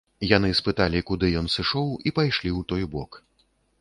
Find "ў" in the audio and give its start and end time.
2.59-2.67